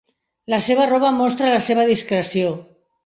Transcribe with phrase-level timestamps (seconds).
[0.53, 2.55] La seva roba mostra la seva discreció.